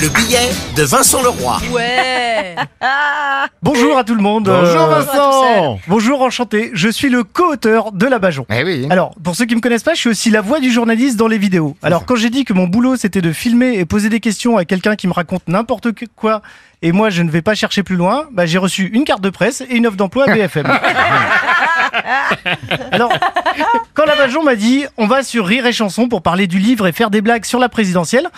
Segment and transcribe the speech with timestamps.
[0.00, 1.58] Le billet de Vincent Leroy.
[1.72, 2.54] Ouais.
[3.62, 4.44] Bonjour à tout le monde.
[4.44, 6.70] Bonjour Euh, Vincent Bonjour, enchanté.
[6.72, 8.46] Je suis le co-auteur de La Bajon.
[8.54, 8.86] Eh oui.
[8.90, 11.26] Alors, pour ceux qui me connaissent pas, je suis aussi la voix du journaliste dans
[11.26, 11.76] les vidéos.
[11.82, 14.64] Alors, quand j'ai dit que mon boulot c'était de filmer et poser des questions à
[14.64, 16.42] quelqu'un qui me raconte n'importe que- quoi,
[16.82, 19.30] et moi je ne vais pas chercher plus loin, bah, j'ai reçu une carte de
[19.30, 20.66] presse et une offre d'emploi à BFM.
[22.92, 23.12] Alors,
[23.94, 26.86] quand la Bajon m'a dit on va sur Rire et Chanson pour parler du livre
[26.86, 28.28] et faire des blagues sur la présidentielle,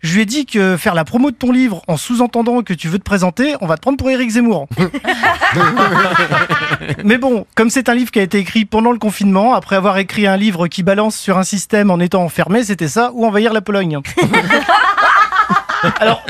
[0.00, 2.88] je lui ai dit que faire la promo de ton livre en sous-entendant que tu
[2.88, 4.66] veux te présenter, on va te prendre pour Éric Zemmour.
[7.04, 9.98] Mais bon, comme c'est un livre qui a été écrit pendant le confinement, après avoir
[9.98, 13.52] écrit un livre qui balance sur un système en étant enfermé, c'était ça, ou envahir
[13.52, 13.98] la Pologne.
[16.00, 16.22] Alors,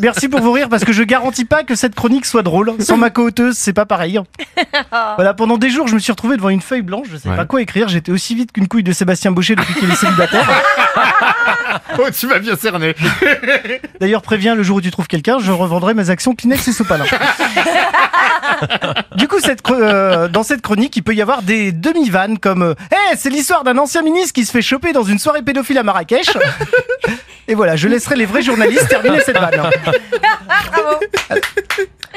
[0.00, 2.72] merci pour vos rires, parce que je garantis pas que cette chronique soit drôle.
[2.80, 4.18] Sans ma co-auteuse, c'est pas pareil.
[5.16, 7.36] Voilà, pendant des jours, je me suis retrouvé devant une feuille blanche, je sais Ouais.
[7.36, 10.48] pas quoi écrire, j'étais aussi vite qu'une couille de Sébastien Baucher depuis qu'il est célibataire.
[11.98, 12.94] Oh, tu m'as bien cerné.
[14.00, 17.04] D'ailleurs, préviens, le jour où tu trouves quelqu'un, je revendrai mes actions Kleenex et Sopalin.
[19.16, 22.74] du coup, cette, euh, dans cette chronique, il peut y avoir des demi-vannes comme euh,
[22.92, 25.82] Eh, c'est l'histoire d'un ancien ministre qui se fait choper dans une soirée pédophile à
[25.82, 26.26] Marrakech.
[27.48, 29.70] Et voilà, je laisserai les vrais journalistes terminer cette vanne.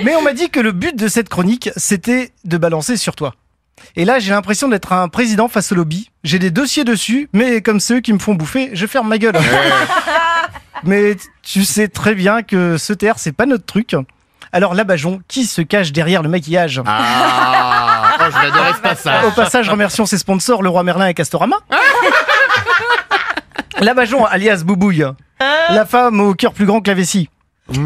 [0.03, 3.33] Mais on m'a dit que le but de cette chronique, c'était de balancer sur toi.
[3.95, 6.11] Et là, j'ai l'impression d'être un président face au lobby.
[6.23, 9.35] J'ai des dossiers dessus, mais comme ceux qui me font bouffer, je ferme ma gueule.
[10.83, 13.95] mais tu sais très bien que ce TR, c'est pas notre truc.
[14.51, 18.81] Alors, la Bajon, qui se cache derrière le maquillage Ah, oh, je vais adorer ce
[18.81, 19.25] passage.
[19.25, 21.55] Au passage, remercions ses sponsors, le roi Merlin et Castorama.
[23.81, 25.05] la Bajon, alias Boubouille.
[25.39, 27.29] La femme au cœur plus grand que la vessie.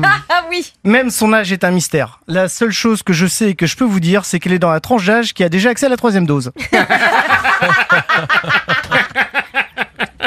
[0.04, 0.74] Ah oui.
[0.84, 2.20] Même son âge est un mystère.
[2.28, 4.60] La seule chose que je sais et que je peux vous dire, c'est qu'elle est
[4.60, 6.52] dans la tranche d'âge qui a déjà accès à la troisième dose.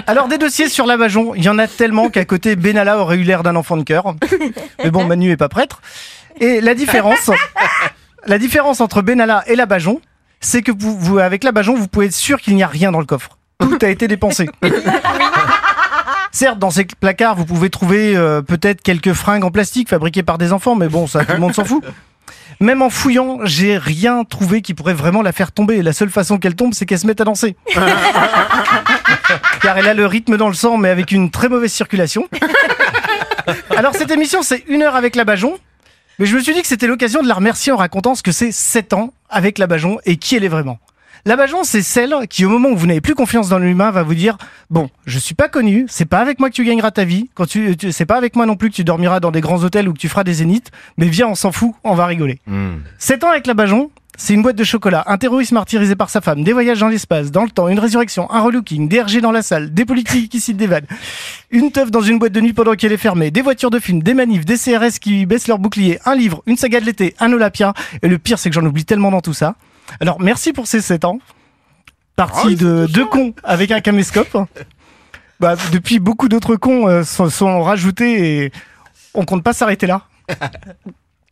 [0.07, 3.17] Alors des dossiers sur la Bajon, il y en a tellement qu'à côté Benalla aurait
[3.17, 4.15] eu l'air d'un enfant de cœur.
[4.83, 5.83] Mais bon, Manu est pas prêtre.
[6.41, 7.31] Et la différence,
[8.27, 10.01] la différence entre Benalla et la Bajon,
[10.41, 12.91] c'est que vous, vous- avec la Bajon, vous pouvez être sûr qu'il n'y a rien
[12.93, 13.37] dans le coffre.
[13.59, 14.49] Tout a été dépensé.
[16.33, 20.39] Certes, dans ces placards, vous pouvez trouver euh, peut-être quelques fringues en plastique fabriquées par
[20.39, 21.83] des enfants, mais bon, ça, tout le monde s'en fout.
[22.61, 25.81] Même en fouillant, j'ai rien trouvé qui pourrait vraiment la faire tomber.
[25.81, 27.55] La seule façon qu'elle tombe, c'est qu'elle se mette à danser.
[29.63, 32.29] Car elle a le rythme dans le sang, mais avec une très mauvaise circulation.
[33.77, 35.57] Alors, cette émission, c'est une heure avec la Bajon.
[36.19, 38.33] Mais je me suis dit que c'était l'occasion de la remercier en racontant ce que
[38.33, 40.81] c'est 7 ans avec la Bajon et qui elle est vraiment.
[41.27, 44.03] La Bajon, c'est celle qui, au moment où vous n'avez plus confiance dans l'humain, va
[44.03, 44.39] vous dire
[44.71, 47.47] Bon, je suis pas connu, c'est pas avec moi que tu gagneras ta vie, quand
[47.47, 49.89] tu, tu- c'est pas avec moi non plus que tu dormiras dans des grands hôtels
[49.89, 52.39] ou que tu feras des zéniths, mais viens, on s'en fout, on va rigoler.
[52.47, 52.77] Hmm.
[52.99, 56.21] 7 ans avec la Bajon, c'est une boîte de chocolat, un terroriste martyrisé par sa
[56.21, 59.31] femme, des voyages dans l'espace, dans le temps, une résurrection, un relooking, des RG dans
[59.31, 60.87] la salle, des politiques qui citent des vannes,
[61.51, 64.03] une teuf dans une boîte de nuit pendant qu'elle est fermée, des voitures de film,
[64.03, 67.33] des manifs, des CRS qui baissent leur bouclier, un livre, une saga de l'été, un
[67.33, 69.55] Olympia, et le pire c'est que j'en oublie tellement dans tout ça.
[70.01, 71.19] Alors merci pour ces 7 ans.
[72.17, 74.37] Parti de deux cons avec un caméscope.
[75.41, 78.53] Bah, depuis, beaucoup d'autres cons euh, sont, sont rajoutés et
[79.15, 80.03] on compte pas s'arrêter là.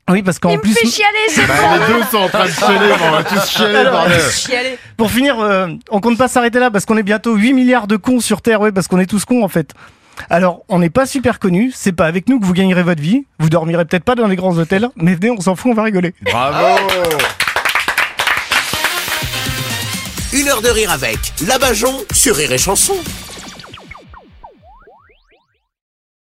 [0.08, 1.54] Oui, parce qu'en me plus, fait chialer ce Bah,
[1.88, 4.20] les deux sont en train de chialer, on va tous chialer, Alors, bordel.
[4.30, 4.78] Chialer.
[4.96, 7.96] pour finir, euh, on compte pas s'arrêter là parce qu'on est bientôt 8 milliards de
[7.96, 9.72] cons sur Terre, ouais, parce qu'on est tous cons en fait.
[10.30, 13.26] Alors, on n'est pas super connus, c'est pas avec nous que vous gagnerez votre vie,
[13.40, 15.82] vous dormirez peut-être pas dans les grands hôtels, mais venez, on s'en fout, on va
[15.82, 16.14] rigoler.
[16.22, 16.78] Bravo.
[20.36, 22.94] Une heure de rire avec la Bajon sur Rire et Chanson.